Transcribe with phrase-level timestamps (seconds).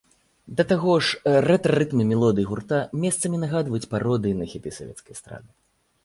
[0.59, 5.49] Да таго ж, рэтра-рытмы мелодый гурта месцамі нагадваць пародыі на хіты савецкай эстрады.